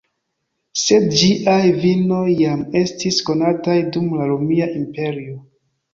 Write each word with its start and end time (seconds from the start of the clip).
Sed 0.83 1.03
ĝiaj 1.23 1.67
vinoj 1.83 2.23
jam 2.45 2.63
estis 2.81 3.21
konataj 3.29 3.79
dum 3.97 4.09
la 4.23 4.31
Romia 4.33 4.71
Imperio. 4.83 5.37